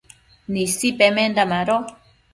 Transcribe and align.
Nisi 0.51 0.89
pemenda 0.99 1.45
mado 1.51 1.75